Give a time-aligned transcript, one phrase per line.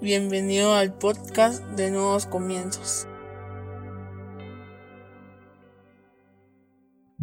[0.00, 3.06] Bienvenido al podcast de Nuevos Comienzos.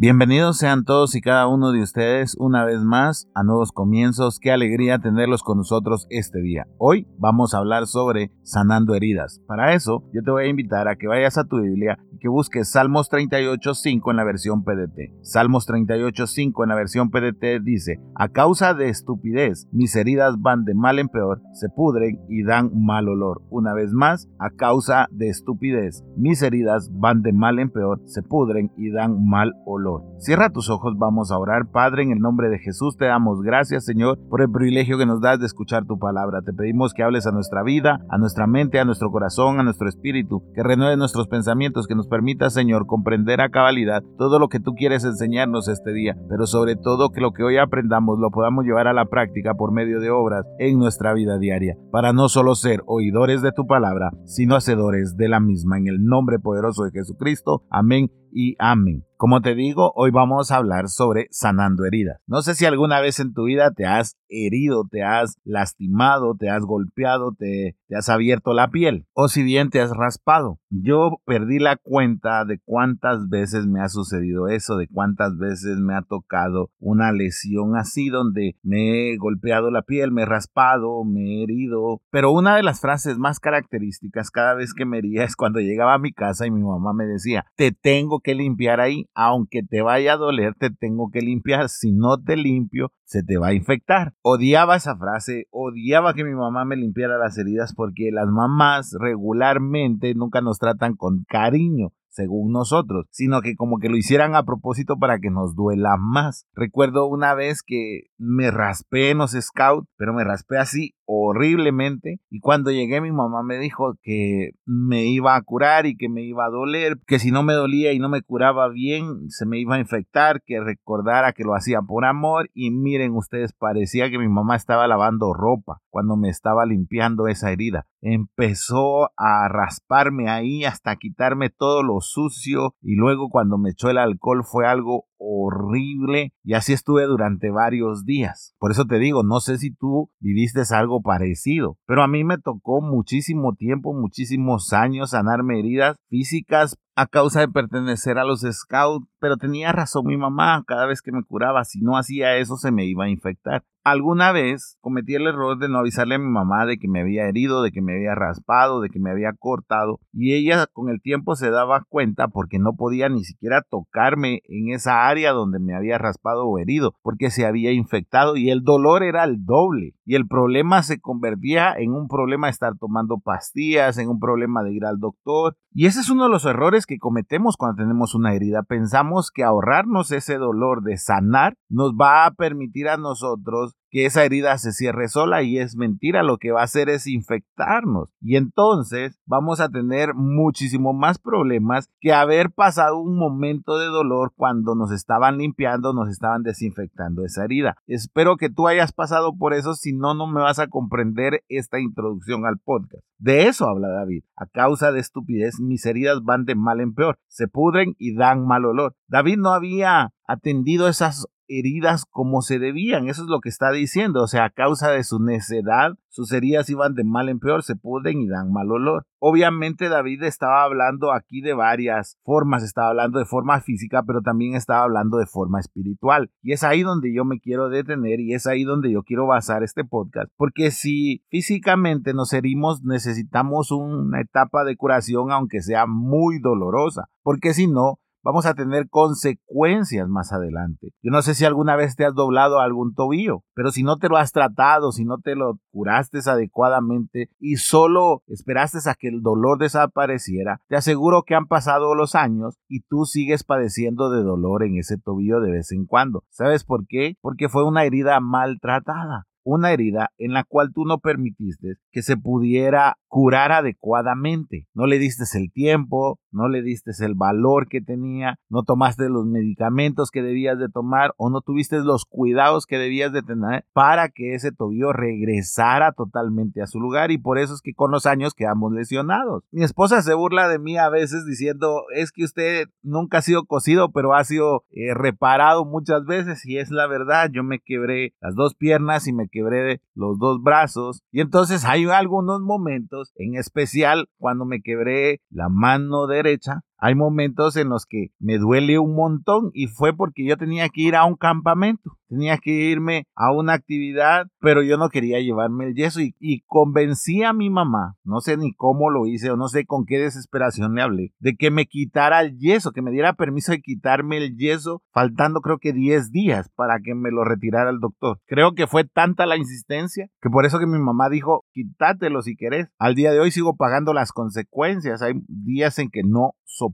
[0.02, 4.40] Bienvenidos sean todos y cada uno de ustedes una vez más a Nuevos Comienzos.
[4.40, 6.66] Qué alegría tenerlos con nosotros este día.
[6.76, 9.40] Hoy vamos a hablar sobre sanando heridas.
[9.46, 12.28] Para eso, yo te voy a invitar a que vayas a tu Biblia y que
[12.28, 15.22] busques Salmos 38.5 en la versión PDT.
[15.22, 20.74] Salmos 38.5 en la versión PDT dice, a causa de estupidez, mis heridas van de
[20.74, 23.42] mal en peor, se pudren y dan mal olor.
[23.50, 28.24] Una vez más, a causa de estupidez, mis heridas van de mal en peor, se
[28.24, 29.91] pudren y dan mal olor.
[30.18, 31.70] Cierra tus ojos, vamos a orar.
[31.72, 35.20] Padre, en el nombre de Jesús te damos gracias, Señor, por el privilegio que nos
[35.20, 36.42] das de escuchar tu palabra.
[36.42, 39.88] Te pedimos que hables a nuestra vida, a nuestra mente, a nuestro corazón, a nuestro
[39.88, 44.60] espíritu, que renueve nuestros pensamientos, que nos permita, Señor, comprender a cabalidad todo lo que
[44.60, 48.64] tú quieres enseñarnos este día, pero sobre todo que lo que hoy aprendamos lo podamos
[48.64, 52.54] llevar a la práctica por medio de obras en nuestra vida diaria, para no solo
[52.54, 55.78] ser oidores de tu palabra, sino hacedores de la misma.
[55.78, 57.64] En el nombre poderoso de Jesucristo.
[57.70, 59.04] Amén y amén.
[59.22, 62.20] Como te digo, hoy vamos a hablar sobre sanando heridas.
[62.26, 66.50] No sé si alguna vez en tu vida te has herido, te has lastimado, te
[66.50, 70.58] has golpeado, te, has abierto la piel o si bien te has raspado.
[70.70, 75.94] Yo perdí la cuenta de cuántas veces me ha sucedido eso, de cuántas veces me
[75.94, 81.20] ha tocado una lesión así donde me he golpeado la piel, me he raspado, me
[81.20, 82.00] he herido.
[82.10, 85.94] Pero una de las frases más características cada vez que me hería es cuando llegaba
[85.94, 89.82] a mi casa y mi mamá me decía, te tengo que limpiar ahí, aunque te
[89.82, 91.68] vaya a doler, te tengo que limpiar.
[91.68, 94.14] Si no te limpio, se te va a infectar.
[94.22, 100.14] Odiaba esa frase, odiaba que mi mamá me limpiara las heridas porque las mamás regularmente
[100.14, 104.98] nunca nos tratan con cariño según nosotros, sino que como que lo hicieran a propósito
[104.98, 106.46] para que nos duela más.
[106.54, 112.40] Recuerdo una vez que me raspé en los scouts, pero me raspé así horriblemente y
[112.40, 116.46] cuando llegué mi mamá me dijo que me iba a curar y que me iba
[116.46, 119.76] a doler, que si no me dolía y no me curaba bien se me iba
[119.76, 124.28] a infectar, que recordara que lo hacía por amor y miren ustedes parecía que mi
[124.28, 127.86] mamá estaba lavando ropa cuando me estaba limpiando esa herida.
[128.00, 133.98] Empezó a rasparme ahí hasta quitarme todo lo sucio y luego cuando me echó el
[133.98, 138.54] alcohol fue algo horrible y así estuve durante varios días.
[138.58, 142.38] Por eso te digo, no sé si tú viviste algo parecido, pero a mí me
[142.38, 149.06] tocó muchísimo tiempo, muchísimos años sanarme heridas físicas a causa de pertenecer a los scouts,
[149.18, 152.72] pero tenía razón mi mamá, cada vez que me curaba, si no hacía eso se
[152.72, 153.64] me iba a infectar.
[153.84, 157.28] Alguna vez cometí el error de no avisarle a mi mamá de que me había
[157.28, 161.00] herido, de que me había raspado, de que me había cortado, y ella con el
[161.00, 165.74] tiempo se daba cuenta porque no podía ni siquiera tocarme en esa área donde me
[165.74, 170.14] había raspado o herido, porque se había infectado y el dolor era el doble, y
[170.14, 174.74] el problema se convertía en un problema de estar tomando pastillas, en un problema de
[174.74, 178.34] ir al doctor, y ese es uno de los errores que cometemos cuando tenemos una
[178.34, 178.62] herida.
[178.62, 184.24] Pensamos que ahorrarnos ese dolor de sanar nos va a permitir a nosotros que esa
[184.24, 188.08] herida se cierre sola y es mentira, lo que va a hacer es infectarnos.
[188.22, 194.32] Y entonces vamos a tener muchísimo más problemas que haber pasado un momento de dolor
[194.34, 197.76] cuando nos estaban limpiando, nos estaban desinfectando esa herida.
[197.86, 201.78] Espero que tú hayas pasado por eso, si no, no me vas a comprender esta
[201.78, 203.04] introducción al podcast.
[203.18, 204.24] De eso habla David.
[204.36, 208.46] A causa de estupidez, mis heridas van de mal en peor, se pudren y dan
[208.46, 208.96] mal olor.
[209.06, 213.08] David no había atendido esas heridas como se debían.
[213.08, 214.22] Eso es lo que está diciendo.
[214.22, 217.76] O sea, a causa de su necedad, sus heridas iban de mal en peor, se
[217.76, 219.06] pudren y dan mal olor.
[219.18, 222.62] Obviamente David estaba hablando aquí de varias formas.
[222.62, 226.30] Estaba hablando de forma física, pero también estaba hablando de forma espiritual.
[226.42, 229.62] Y es ahí donde yo me quiero detener y es ahí donde yo quiero basar
[229.62, 230.30] este podcast.
[230.36, 237.08] Porque si físicamente nos herimos, necesitamos una etapa de curación, aunque sea muy dolorosa.
[237.22, 240.88] Porque si no, vamos a tener consecuencias más adelante.
[241.02, 244.08] Yo no sé si alguna vez te has doblado algún tobillo, pero si no te
[244.08, 249.22] lo has tratado, si no te lo curaste adecuadamente y solo esperaste a que el
[249.22, 254.62] dolor desapareciera, te aseguro que han pasado los años y tú sigues padeciendo de dolor
[254.64, 256.24] en ese tobillo de vez en cuando.
[256.30, 257.16] ¿Sabes por qué?
[257.20, 262.16] Porque fue una herida maltratada una herida en la cual tú no permitiste que se
[262.16, 264.66] pudiera curar adecuadamente.
[264.72, 269.26] No le diste el tiempo, no le diste el valor que tenía, no tomaste los
[269.26, 274.08] medicamentos que debías de tomar o no tuviste los cuidados que debías de tener para
[274.08, 278.06] que ese tobillo regresara totalmente a su lugar y por eso es que con los
[278.06, 279.44] años quedamos lesionados.
[279.50, 283.44] Mi esposa se burla de mí a veces diciendo es que usted nunca ha sido
[283.44, 288.14] cosido pero ha sido eh, reparado muchas veces y es la verdad, yo me quebré
[288.22, 291.02] las dos piernas y me quebré los dos brazos.
[291.10, 297.56] Y entonces hay algunos momentos, en especial cuando me quebré la mano derecha, hay momentos
[297.56, 301.04] en los que me duele un montón y fue porque yo tenía que ir a
[301.04, 306.00] un campamento, tenía que irme a una actividad, pero yo no quería llevarme el yeso
[306.00, 309.86] y, convencí a mi mamá, no sé ni cómo lo hice o no sé con
[309.86, 313.62] qué desesperación le hablé, de que me quitara el yeso, que me diera permiso de
[313.62, 318.18] quitarme el yeso, faltando creo que 10 días para que me lo retirara el doctor.
[318.26, 322.34] Creo que fue tanta la insistencia que por eso que mi mamá dijo, quítatelo si
[322.34, 322.66] querés.
[322.78, 326.71] Al día de hoy sigo pagando las consecuencias, hay días en que no soporto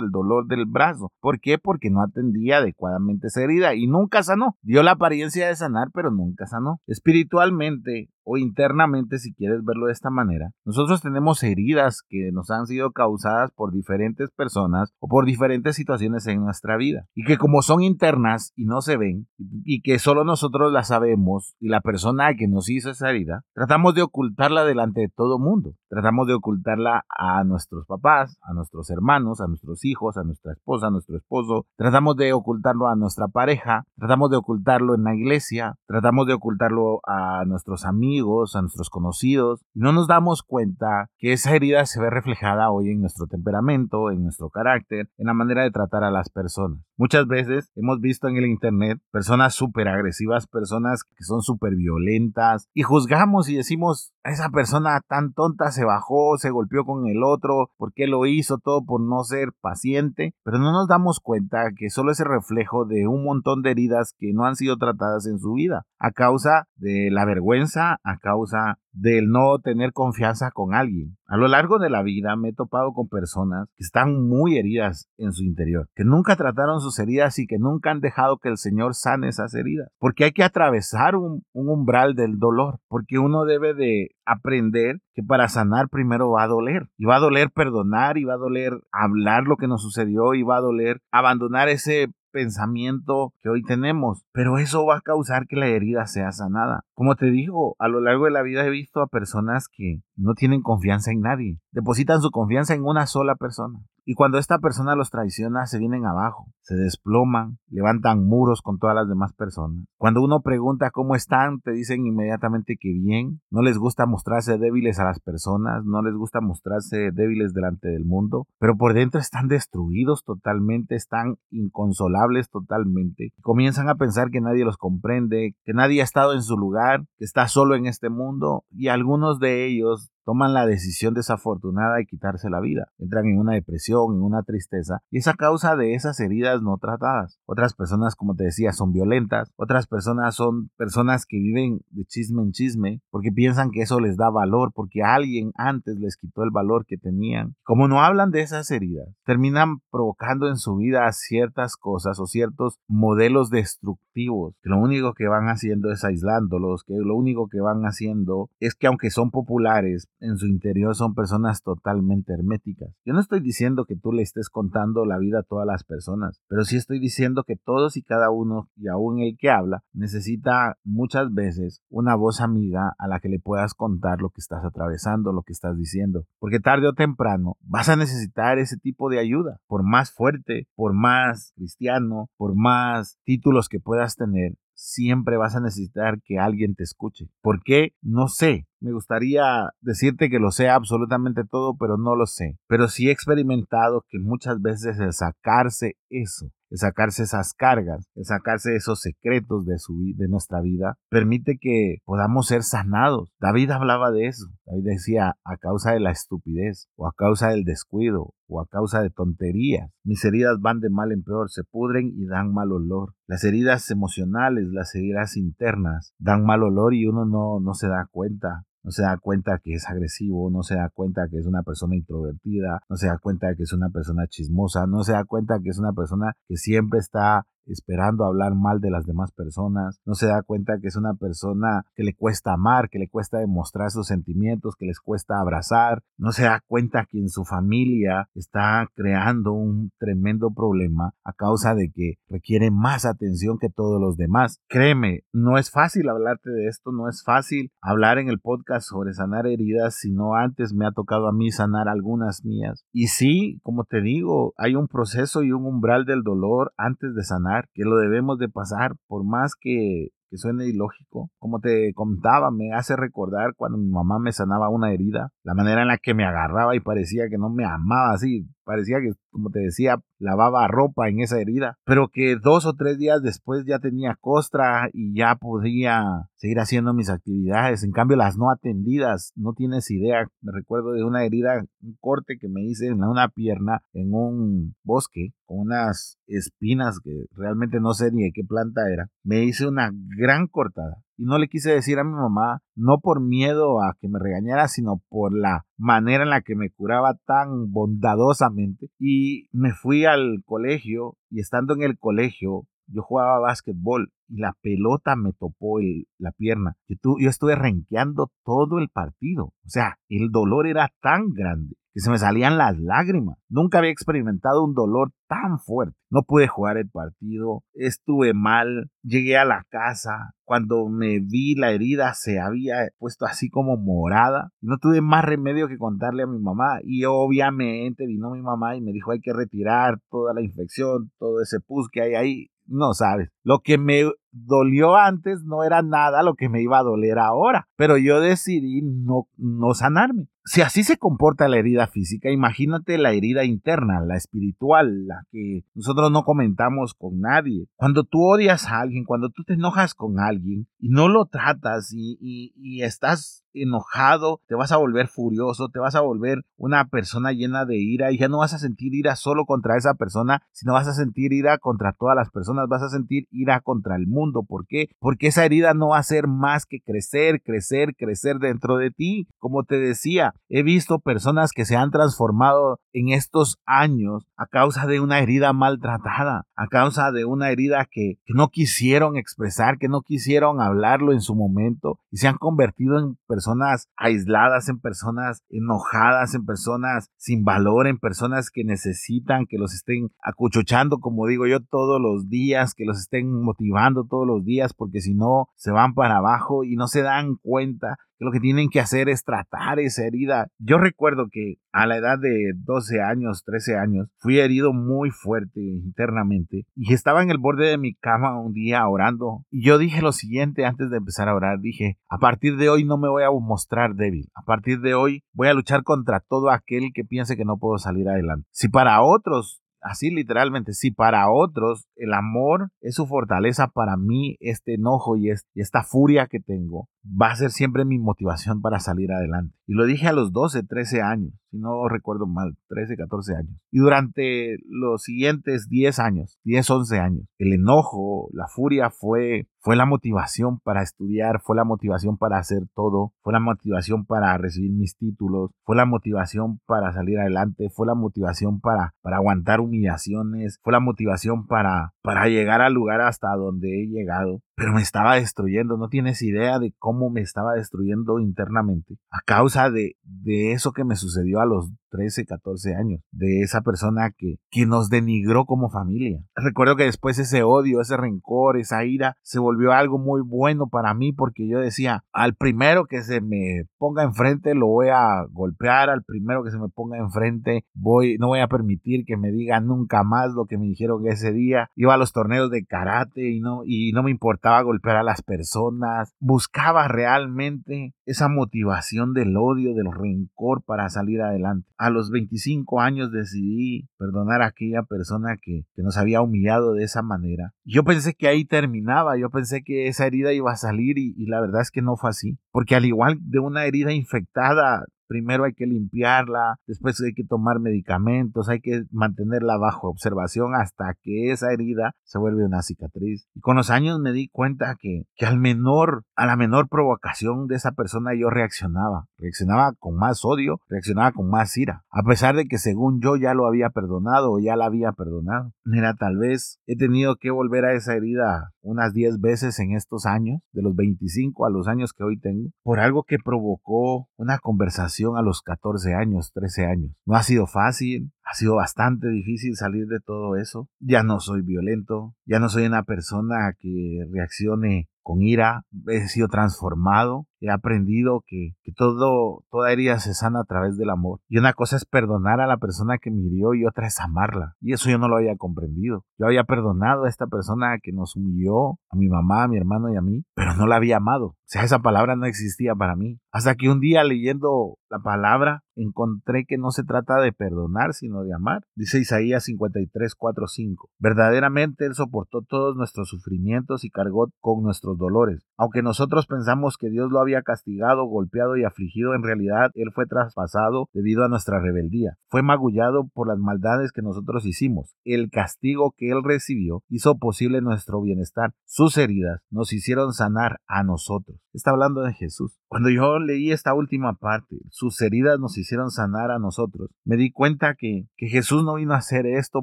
[0.00, 1.12] el dolor del brazo.
[1.20, 1.58] ¿Por qué?
[1.58, 4.56] Porque no atendía adecuadamente esa herida y nunca sanó.
[4.62, 6.80] Dio la apariencia de sanar, pero nunca sanó.
[6.86, 12.66] Espiritualmente, o internamente, si quieres verlo de esta manera, nosotros tenemos heridas que nos han
[12.66, 17.62] sido causadas por diferentes personas o por diferentes situaciones en nuestra vida y que como
[17.62, 22.34] son internas y no se ven y que solo nosotros las sabemos y la persona
[22.34, 25.74] que nos hizo esa herida, tratamos de ocultarla delante de todo mundo.
[25.88, 30.88] Tratamos de ocultarla a nuestros papás, a nuestros hermanos, a nuestros hijos, a nuestra esposa,
[30.88, 31.66] a nuestro esposo.
[31.76, 37.00] Tratamos de ocultarlo a nuestra pareja, tratamos de ocultarlo en la iglesia, tratamos de ocultarlo
[37.06, 42.00] a nuestros amigos a nuestros conocidos, y no nos damos cuenta que esa herida se
[42.00, 46.10] ve reflejada hoy en nuestro temperamento, en nuestro carácter, en la manera de tratar a
[46.10, 46.80] las personas.
[46.98, 52.70] Muchas veces hemos visto en el Internet personas súper agresivas, personas que son súper violentas,
[52.72, 57.70] y juzgamos y decimos, esa persona tan tonta se bajó, se golpeó con el otro,
[57.76, 58.56] ¿por qué lo hizo?
[58.56, 62.86] Todo por no ser paciente, pero no nos damos cuenta que solo es el reflejo
[62.86, 66.66] de un montón de heridas que no han sido tratadas en su vida, a causa
[66.76, 71.16] de la vergüenza, a causa del no tener confianza con alguien.
[71.26, 75.08] A lo largo de la vida me he topado con personas que están muy heridas
[75.18, 78.56] en su interior, que nunca trataron sus heridas y que nunca han dejado que el
[78.56, 83.74] Señor sane esas heridas, porque hay que atravesar un, umbral del dolor, porque uno debe
[83.74, 88.24] de aprender que para sanar primero va a doler, y va a doler perdonar, y
[88.24, 93.32] va a doler hablar lo que nos sucedió, y va a doler abandonar ese pensamiento
[93.40, 96.84] que hoy tenemos, pero eso va a causar que la herida sea sanada.
[96.92, 100.34] Como te digo, a lo largo de la vida he visto a personas que no
[100.34, 103.78] tienen confianza en nadie, depositan su confianza en una sola persona.
[104.08, 108.94] Y cuando esta persona los traiciona, se vienen abajo, se desploman, levantan muros con todas
[108.94, 109.84] las demás personas.
[109.98, 113.40] Cuando uno pregunta cómo están, te dicen inmediatamente que bien.
[113.50, 118.04] No les gusta mostrarse débiles a las personas, no les gusta mostrarse débiles delante del
[118.04, 123.32] mundo, pero por dentro están destruidos totalmente, están inconsolables totalmente.
[123.42, 127.24] Comienzan a pensar que nadie los comprende, que nadie ha estado en su lugar, que
[127.24, 132.50] está solo en este mundo y algunos de ellos toman la decisión desafortunada de quitarse
[132.50, 136.18] la vida, entran en una depresión, en una tristeza, y es a causa de esas
[136.18, 137.38] heridas no tratadas.
[137.46, 142.42] Otras personas, como te decía, son violentas, otras personas son personas que viven de chisme
[142.42, 146.50] en chisme, porque piensan que eso les da valor, porque alguien antes les quitó el
[146.50, 147.54] valor que tenían.
[147.62, 152.80] Como no hablan de esas heridas, terminan provocando en su vida ciertas cosas o ciertos
[152.88, 157.82] modelos destructivos, que lo único que van haciendo es aislándolos, que lo único que van
[157.82, 162.90] haciendo es que aunque son populares, en su interior son personas totalmente herméticas.
[163.04, 166.40] Yo no estoy diciendo que tú le estés contando la vida a todas las personas,
[166.48, 170.76] pero sí estoy diciendo que todos y cada uno, y aún el que habla, necesita
[170.84, 175.32] muchas veces una voz amiga a la que le puedas contar lo que estás atravesando,
[175.32, 176.24] lo que estás diciendo.
[176.38, 179.60] Porque tarde o temprano vas a necesitar ese tipo de ayuda.
[179.66, 185.60] Por más fuerte, por más cristiano, por más títulos que puedas tener, siempre vas a
[185.60, 187.28] necesitar que alguien te escuche.
[187.40, 187.94] ¿Por qué?
[188.02, 188.68] No sé.
[188.78, 192.58] Me gustaría decirte que lo sé absolutamente todo, pero no lo sé.
[192.68, 198.24] Pero sí he experimentado que muchas veces el sacarse eso el sacarse esas cargas, el
[198.24, 203.30] sacarse esos secretos de, su, de nuestra vida, permite que podamos ser sanados.
[203.40, 204.46] David hablaba de eso.
[204.66, 209.02] David decía, a causa de la estupidez, o a causa del descuido, o a causa
[209.02, 209.90] de tonterías.
[210.04, 213.14] Mis heridas van de mal en peor, se pudren y dan mal olor.
[213.26, 218.08] Las heridas emocionales, las heridas internas, dan mal olor y uno no, no se da
[218.10, 221.64] cuenta no se da cuenta que es agresivo, no se da cuenta que es una
[221.64, 225.58] persona introvertida, no se da cuenta que es una persona chismosa, no se da cuenta
[225.60, 230.14] que es una persona que siempre está esperando hablar mal de las demás personas, no
[230.14, 233.90] se da cuenta que es una persona que le cuesta amar, que le cuesta demostrar
[233.90, 238.88] sus sentimientos, que les cuesta abrazar, no se da cuenta que en su familia está
[238.94, 244.60] creando un tremendo problema a causa de que requiere más atención que todos los demás.
[244.68, 249.14] Créeme, no es fácil hablarte de esto, no es fácil hablar en el podcast sobre
[249.14, 252.84] sanar heridas, sino antes me ha tocado a mí sanar algunas mías.
[252.92, 257.22] Y sí, como te digo, hay un proceso y un umbral del dolor antes de
[257.22, 261.30] sanar que lo debemos de pasar, por más que que suene ilógico.
[261.38, 265.82] Como te contaba, me hace recordar cuando mi mamá me sanaba una herida, la manera
[265.82, 269.50] en la que me agarraba y parecía que no me amaba así, parecía que, como
[269.50, 273.78] te decía, lavaba ropa en esa herida, pero que dos o tres días después ya
[273.78, 277.82] tenía costra y ya podía seguir haciendo mis actividades.
[277.82, 280.28] En cambio, las no atendidas, no tienes idea.
[280.40, 284.74] Me recuerdo de una herida, un corte que me hice en una pierna en un
[284.82, 289.08] bosque con unas espinas que realmente no sé ni de qué planta era.
[289.22, 293.20] Me hice una gran cortada y no le quise decir a mi mamá, no por
[293.20, 297.72] miedo a que me regañara, sino por la manera en la que me curaba tan
[297.72, 298.90] bondadosamente.
[298.98, 304.54] Y me fui al colegio y estando en el colegio yo jugaba básquetbol y la
[304.60, 305.78] pelota me topó
[306.18, 306.76] la pierna.
[306.88, 309.46] Yo, yo estuve renqueando todo el partido.
[309.46, 313.38] O sea, el dolor era tan grande que se me salían las lágrimas.
[313.48, 315.96] Nunca había experimentado un dolor tan fuerte.
[316.10, 321.72] No pude jugar el partido, estuve mal, llegué a la casa, cuando me vi la
[321.72, 326.38] herida se había puesto así como morada no tuve más remedio que contarle a mi
[326.38, 331.10] mamá y obviamente vino mi mamá y me dijo hay que retirar toda la infección,
[331.18, 332.46] todo ese pus que hay ahí.
[332.68, 334.10] No sabes, lo que me
[334.44, 338.82] dolió antes no era nada lo que me iba a doler ahora, pero yo decidí
[338.82, 340.28] no, no sanarme.
[340.48, 345.64] Si así se comporta la herida física, imagínate la herida interna, la espiritual, la que
[345.74, 347.66] nosotros no comentamos con nadie.
[347.74, 351.92] Cuando tú odias a alguien, cuando tú te enojas con alguien y no lo tratas
[351.92, 352.16] y,
[352.54, 357.64] y estás enojado, te vas a volver furioso, te vas a volver una persona llena
[357.64, 360.86] de ira y ya no vas a sentir ira solo contra esa persona, sino vas
[360.86, 364.25] a sentir ira contra todas las personas, vas a sentir ira contra el mundo.
[364.32, 364.88] ¿Por qué?
[364.98, 369.28] Porque esa herida no va a ser más que crecer, crecer, crecer dentro de ti.
[369.38, 374.86] Como te decía, he visto personas que se han transformado en estos años a causa
[374.86, 380.02] de una herida maltratada, a causa de una herida que, no quisieron expresar, que no
[380.02, 386.34] quisieron hablarlo en su momento y se han convertido en personas aisladas, en personas enojadas,
[386.34, 391.60] en personas sin valor, en personas que necesitan que los estén acuchochando, como digo yo,
[391.60, 395.94] todos los días, que los estén motivando todos los días, porque si no, se van
[395.94, 399.78] para abajo y no se dan cuenta que lo que tienen que hacer es tratar
[399.78, 400.48] esa herida.
[400.58, 405.60] Yo recuerdo que a la edad de 12 años, 13 años, fui herido muy fuerte
[405.60, 410.02] internamente y estaba en el borde de mi cama un día orando y yo dije
[410.02, 413.22] lo siguiente antes de empezar a orar, dije, a partir de hoy no me voy
[413.22, 417.36] a mostrar débil, a partir de hoy voy a luchar contra todo aquel que piense
[417.36, 418.46] que no puedo salir adelante.
[418.50, 424.36] Si para otros Así literalmente, si para otros el amor es su fortaleza, para mí
[424.40, 429.12] este enojo y, esta furia que tengo va a ser siempre mi motivación para salir
[429.12, 429.54] adelante.
[429.66, 433.60] Y lo dije a los 12, 13 años, si no recuerdo mal, 13, 14 años.
[433.70, 439.74] Y durante los siguientes 10 años, 10, 11 años, el enojo, la furia fue fue
[439.74, 444.70] la motivación para estudiar, fue la motivación para hacer todo, fue la motivación para recibir
[444.70, 450.60] mis títulos, fue la motivación para salir adelante, fue la motivación para, para aguantar humillaciones,
[450.62, 455.16] fue la motivación para, para llegar al lugar hasta donde he llegado pero me estaba
[455.16, 455.76] destruyendo.
[455.76, 460.84] No tienes idea de cómo me estaba destruyendo internamente a causa de, de eso que
[460.84, 465.70] me sucedió a los 13, 14 años, de esa persona que, que nos denigró como
[465.70, 466.20] familia.
[466.34, 470.92] Recuerdo que después ese odio, ese rencor, esa ira se volvió algo muy bueno para
[470.94, 475.88] mí porque yo decía, al primero que se me ponga enfrente lo voy a golpear,
[475.88, 479.60] al primero que se me ponga enfrente voy, no voy a permitir que me diga
[479.60, 481.70] nunca más lo que me dijeron ese día.
[481.76, 485.22] Iba a los torneos de karate y no, y no me importaba golpear a las
[485.22, 492.80] personas, buscaba realmente esa motivación del odio, del rencor para salir adelante a los 25
[492.80, 497.54] años decidí perdonar a aquella persona que, nos había humillado de esa manera.
[497.64, 501.26] Yo pensé que ahí terminaba, yo pensé que esa herida iba a salir y, y
[501.26, 502.38] la verdad es que no fue así.
[502.50, 507.60] Porque al igual de una herida infectada, primero hay que limpiarla, después hay que tomar
[507.60, 513.26] medicamentos, hay que mantenerla bajo observación hasta que esa herida se vuelve una cicatriz.
[513.34, 517.46] Y con los años me di cuenta que, que al menor, a la menor provocación
[517.46, 522.36] de esa persona yo reaccionaba, reaccionaba con más odio, reaccionaba con más ira, a pesar
[522.36, 525.52] de que según yo ya lo había perdonado o ya la había perdonado.
[525.64, 530.06] Mira, tal vez he tenido que volver a esa herida unas 10 veces en estos
[530.06, 534.38] años, de los 25 a los años que hoy tengo, por algo que provocó una
[534.38, 536.92] conversación a los 14 años, 13 años.
[537.04, 540.68] No ha sido fácil, ha sido bastante difícil salir de todo eso.
[540.80, 546.26] Ya no soy violento, ya no soy una persona que reaccione con ira, he sido
[546.26, 551.20] transformado, he aprendido que, todo, toda herida se sana a través del amor.
[551.28, 554.56] Y una cosa es perdonar a la persona que me hirió y otra es amarla.
[554.60, 556.04] Y eso yo no lo había comprendido.
[556.18, 559.92] Yo había perdonado a esta persona que nos humilló, a mi mamá, a mi hermano
[559.92, 561.26] y a mí, pero no la había amado.
[561.26, 563.20] O sea, esa palabra no existía para mí.
[563.30, 568.22] Hasta que un día leyendo la palabra encontré que no se trata de perdonar, sino
[568.22, 568.62] de amar.
[568.74, 570.90] Dice Isaías 53, 4, 5.
[570.98, 575.46] Verdaderamente Él soportó todos nuestros sufrimientos y cargó con nuestros dolores.
[575.56, 580.06] Aunque nosotros pensamos que Dios lo había castigado, golpeado y afligido, en realidad Él fue
[580.06, 582.16] traspasado debido a nuestra rebeldía.
[582.28, 584.94] Fue magullado por las maldades que nosotros hicimos.
[585.04, 588.52] El castigo que Él recibió hizo posible nuestro bienestar.
[588.64, 591.38] Sus heridas nos hicieron sanar a nosotros.
[591.52, 592.58] Está hablando de Jesús.
[592.68, 597.30] Cuando yo leí esta última parte, sus heridas nos hicieron sanar a nosotros, me di
[597.30, 599.62] cuenta que, que Jesús no vino a hacer esto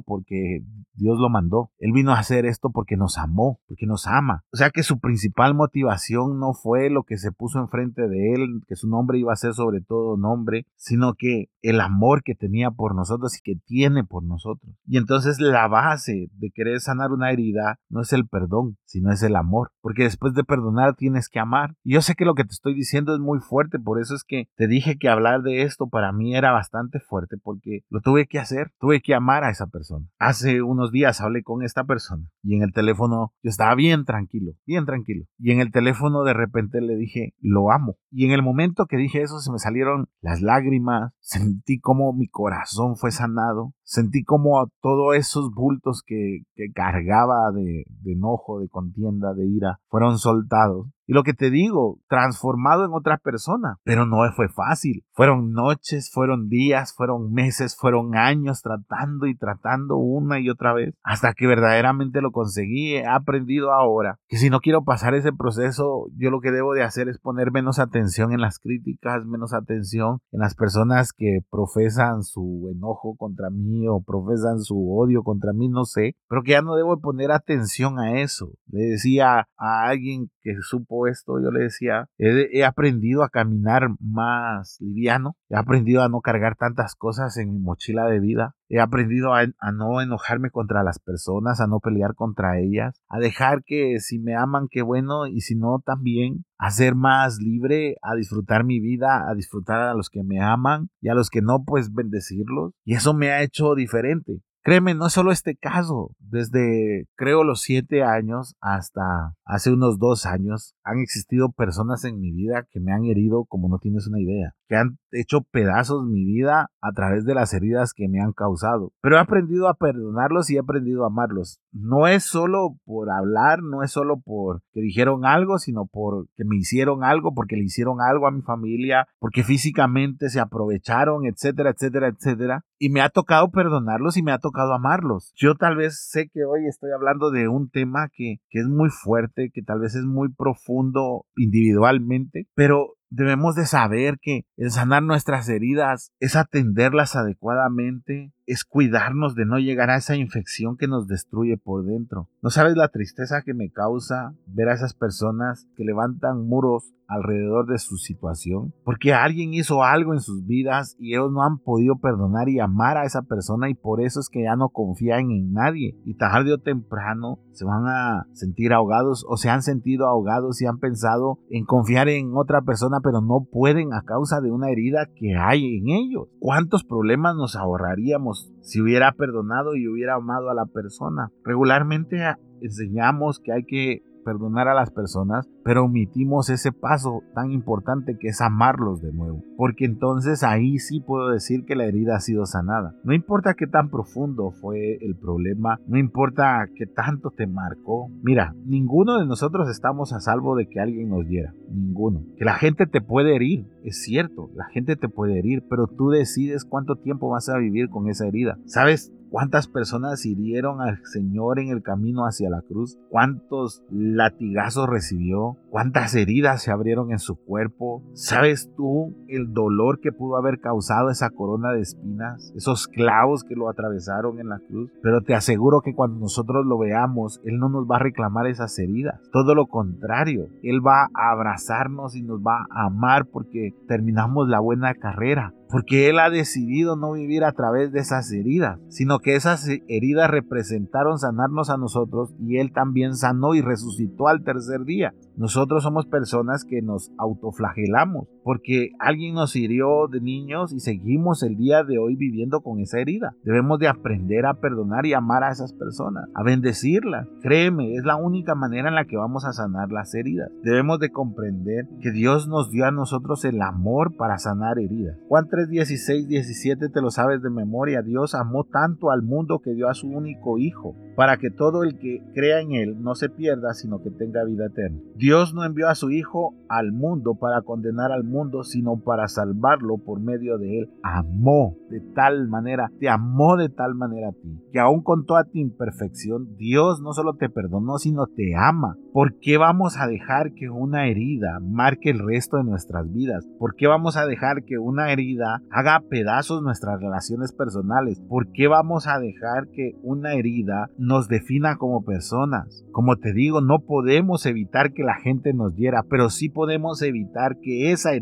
[0.00, 0.62] porque
[0.94, 1.70] Dios lo mandó.
[1.78, 4.44] Él vino a hacer esto porque nos amó, porque nos ama.
[4.52, 8.62] O sea que su principal motivación no fue lo que se puso enfrente de él,
[8.66, 12.70] que su nombre iba a ser sobre todo nombre, sino que el amor que tenía
[12.70, 14.74] por nosotros y que tiene por nosotros.
[14.86, 19.22] Y entonces la base de querer sanar una herida no es el perdón, sino es
[19.22, 19.72] el amor.
[19.80, 21.74] Porque después de perdonar tienes que amar.
[21.82, 24.24] Y yo sé que lo que te estoy diciendo es muy fuerte, por eso es
[24.24, 28.26] que te dije que hablar de esto para mí era bastante fuerte, porque lo tuve
[28.26, 30.06] que hacer, tuve que amar a esa persona.
[30.18, 34.52] Hace unos días hablé con esta persona y en el teléfono yo estaba bien tranquilo,
[34.66, 35.26] bien tranquilo.
[35.38, 37.96] Y en el teléfono de repente le dije, lo amo.
[38.10, 42.28] Y en el momento que dije eso se me salieron las lágrimas, sentí como mi
[42.28, 48.68] corazón fue sanado, sentí como todos esos bultos que, que cargaba de, de enojo, de
[48.68, 53.76] contienda, de ira, fueron soltados y lo que te digo, transformado en otra persona.
[53.84, 55.04] Pero no fue fácil.
[55.14, 60.92] Fueron noches, fueron días, fueron meses, fueron años tratando y tratando una y otra vez
[61.04, 62.96] hasta que verdaderamente lo conseguí.
[62.96, 66.82] He aprendido ahora que si no quiero pasar ese proceso, yo lo que debo de
[66.82, 72.24] hacer es poner menos atención en las críticas, menos atención en las personas que profesan
[72.24, 76.16] su enojo contra mí o profesan su odio contra mí, no sé.
[76.28, 78.50] Pero que ya no debo poner atención a eso.
[78.66, 84.76] Le decía a alguien que supo esto, yo le decía, he, aprendido a caminar más
[84.78, 89.34] liviano, he aprendido a no cargar tantas cosas en mi mochila de vida, he aprendido
[89.34, 93.98] a, a no enojarme contra las personas, a no pelear contra ellas, a dejar que
[94.00, 98.64] si me aman, qué bueno, y si no, también a ser más libre, a disfrutar
[98.64, 101.92] mi vida, a disfrutar a los que me aman y a los que no, pues
[101.92, 102.72] bendecirlos.
[102.84, 104.42] Y eso me ha hecho diferente.
[104.64, 106.12] Créeme, no es solo este caso.
[106.18, 112.32] Desde creo los siete años hasta hace unos dos años han existido personas en mi
[112.32, 116.24] vida que me han herido como no tienes una idea, que han hecho pedazos mi
[116.24, 118.92] vida a través de las heridas que me han causado.
[119.00, 121.60] Pero he aprendido a perdonarlos y he aprendido a amarlos.
[121.72, 126.56] No es solo por hablar, no es solo por que dijeron algo, sino porque me
[126.56, 132.08] hicieron algo, porque le hicieron algo a mi familia, porque físicamente se aprovecharon, etcétera, etcétera,
[132.08, 132.64] etcétera.
[132.78, 135.32] Y me ha tocado perdonarlos y me ha tocado amarlos.
[135.36, 138.90] Yo tal vez sé que hoy estoy hablando de un tema que, que es muy
[138.90, 145.02] fuerte, que tal vez es muy profundo individualmente, pero debemos de saber que el sanar
[145.02, 151.06] nuestras heridas es atenderlas adecuadamente, es cuidarnos de no llegar a esa infección que nos
[151.06, 152.28] destruye por dentro.
[152.42, 157.66] No sabes la tristeza que me causa ver a esas personas que levantan muros alrededor
[157.66, 161.96] de su situación, porque alguien hizo algo en sus vidas y ellos no han podido
[161.96, 165.52] perdonar y amar a esa persona y por eso es que ya no confían en
[165.52, 170.60] nadie y tarde o temprano se van a sentir ahogados o se han sentido ahogados
[170.60, 174.70] y han pensado en confiar en otra persona pero no pueden a causa de una
[174.70, 176.28] herida que hay en ellos.
[176.40, 181.30] ¿Cuántos problemas nos ahorraríamos si hubiera perdonado y hubiera amado a la persona.
[181.44, 182.18] Regularmente
[182.60, 188.28] enseñamos que hay que perdonar a las personas, pero omitimos ese paso tan importante que
[188.28, 189.42] es amarlos de nuevo.
[189.56, 192.94] Porque entonces ahí sí puedo decir que la herida ha sido sanada.
[193.04, 198.08] No importa qué tan profundo fue el problema, no importa qué tanto te marcó.
[198.22, 201.54] Mira, ninguno de nosotros estamos a salvo de que alguien nos hiera.
[201.68, 202.22] Ninguno.
[202.36, 206.10] Que la gente te puede herir, es cierto, la gente te puede herir, pero tú
[206.10, 208.58] decides cuánto tiempo vas a vivir con esa herida.
[208.66, 209.12] ¿Sabes?
[209.34, 213.00] ¿Cuántas personas hirieron al Señor en el camino hacia la cruz?
[213.10, 215.56] ¿Cuántos latigazos recibió?
[215.70, 218.04] ¿Cuántas heridas se abrieron en su cuerpo?
[218.12, 222.52] ¿Sabes tú el dolor que pudo haber causado esa corona de espinas?
[222.54, 224.92] Esos clavos que lo atravesaron en la cruz.
[225.02, 228.78] Pero te aseguro que cuando nosotros lo veamos, Él no nos va a reclamar esas
[228.78, 229.20] heridas.
[229.32, 234.60] Todo lo contrario, Él va a abrazarnos y nos va a amar porque terminamos la
[234.60, 239.36] buena carrera porque Él ha decidido no vivir a través de esas heridas, sino que
[239.36, 245.14] esas heridas representaron sanarnos a nosotros y Él también sanó y resucitó al tercer día.
[245.36, 251.56] Nosotros somos personas que nos autoflagelamos porque alguien nos hirió de niños y seguimos el
[251.56, 253.34] día de hoy viviendo con esa herida.
[253.42, 257.26] Debemos de aprender a perdonar y amar a esas personas, a bendecirlas.
[257.42, 260.50] Créeme, es la única manera en la que vamos a sanar las heridas.
[260.62, 265.16] Debemos de comprender que Dios nos dio a nosotros el amor para sanar heridas.
[265.26, 268.02] Juan 3, 16, 17 te lo sabes de memoria.
[268.02, 271.98] Dios amó tanto al mundo que dio a su único Hijo para que todo el
[271.98, 274.98] que crea en Él no se pierda, sino que tenga vida eterna.
[275.16, 278.33] Dios no envió a su Hijo al mundo para condenar al mundo,
[278.64, 280.90] sino para salvarlo por medio de Él.
[281.02, 285.44] Amó de tal manera, te amó de tal manera a ti, que aún con toda
[285.44, 288.96] tu imperfección, Dios no solo te perdonó, sino te ama.
[289.12, 293.46] ¿Por qué vamos a dejar que una herida marque el resto de nuestras vidas?
[293.58, 298.20] ¿Por qué vamos a dejar que una herida haga pedazos nuestras relaciones personales?
[298.28, 302.84] ¿Por qué vamos a dejar que una herida nos defina como personas?
[302.90, 307.58] Como te digo, no podemos evitar que la gente nos hiera, pero sí podemos evitar
[307.60, 308.14] que esa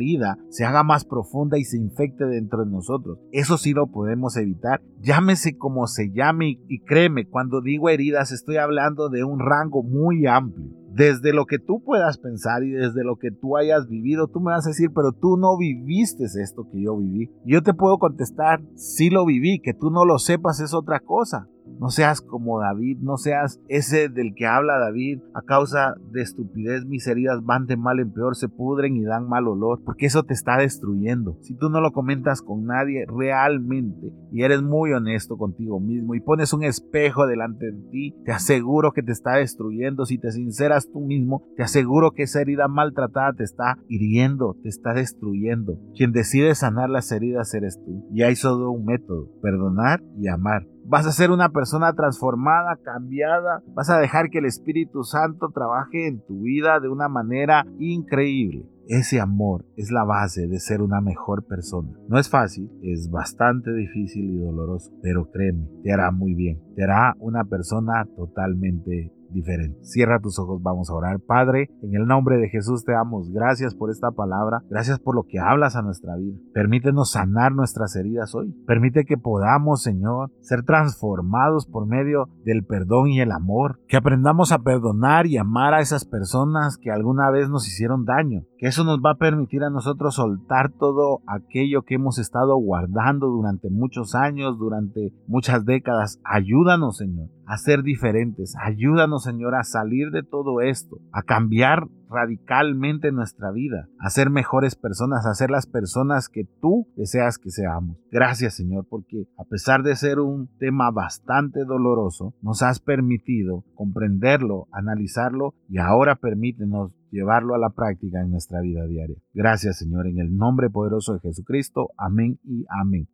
[0.50, 3.18] se haga más profunda y se infecte dentro de nosotros.
[3.32, 4.80] Eso sí lo podemos evitar.
[5.00, 10.26] Llámese como se llame y créeme, cuando digo heridas estoy hablando de un rango muy
[10.26, 14.40] amplio desde lo que tú puedas pensar y desde lo que tú hayas vivido, tú
[14.40, 17.30] me vas a decir, pero tú no viviste esto que yo viví.
[17.44, 21.48] yo te puedo contestar, sí lo viví, que tú no lo sepas es otra cosa.
[21.78, 25.20] No seas como David, no seas ese del que habla David.
[25.34, 29.28] A causa de estupidez mis heridas van de mal en peor, se pudren y dan
[29.28, 31.36] mal olor, porque eso te está destruyendo.
[31.40, 36.20] Si tú no lo comentas con nadie realmente y eres muy honesto contigo mismo y
[36.20, 40.06] pones un espejo delante de ti, te aseguro que te está destruyendo.
[40.06, 44.68] Si te sinceras tú mismo, te aseguro que esa herida maltratada te está hiriendo, te
[44.68, 45.78] está destruyendo.
[45.96, 48.06] Quien decide sanar las heridas eres tú.
[48.12, 50.66] Y hay solo un método, perdonar y amar.
[50.92, 53.62] Vas a ser una persona transformada, cambiada.
[53.68, 58.68] Vas a dejar que el Espíritu Santo trabaje en tu vida de una manera increíble.
[58.88, 61.88] Ese amor es la base de ser una mejor persona.
[62.10, 66.60] No es fácil, es bastante difícil y doloroso, pero créeme, te hará muy bien.
[66.76, 69.78] Te hará una persona totalmente diferente.
[69.82, 71.20] Cierra tus ojos, vamos a orar.
[71.20, 75.24] Padre, en el nombre de Jesús te damos gracias por esta palabra, gracias por lo
[75.24, 76.38] que hablas a nuestra vida.
[76.52, 78.54] Permítenos sanar nuestras heridas hoy.
[78.66, 83.80] Permite que podamos, Señor, ser transformados por medio del perdón y el amor.
[83.88, 88.42] Que aprendamos a perdonar y amar a esas personas que alguna vez nos hicieron daño.
[88.58, 93.28] Que eso nos va a permitir a nosotros soltar todo aquello que hemos estado guardando
[93.28, 96.20] durante muchos años, durante muchas décadas.
[96.24, 98.54] Ayúdanos, Señor, a ser diferentes.
[98.58, 104.74] Ayúdanos, Señor, a salir de todo esto, a cambiar radicalmente nuestra vida, a ser mejores
[104.74, 107.98] personas, a ser las personas que tú deseas que seamos.
[108.10, 114.66] Gracias, Señor, porque a pesar de ser un tema bastante doloroso, nos has permitido comprenderlo,
[114.72, 119.18] analizarlo y ahora permítenos llevarlo a la práctica en nuestra vida diaria.
[119.34, 121.90] Gracias, Señor, en el nombre poderoso de Jesucristo.
[121.98, 123.08] Amén y amén.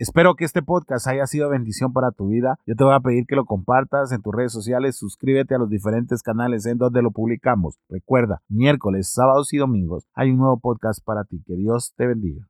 [0.00, 2.56] Espero que este podcast haya sido bendición para tu vida.
[2.64, 5.68] Yo te voy a pedir que lo compartas en tus redes sociales, suscríbete a los
[5.68, 7.78] diferentes canales en donde lo publicamos.
[7.90, 11.42] Recuerda, miércoles, sábados y domingos hay un nuevo podcast para ti.
[11.46, 12.49] Que Dios te bendiga.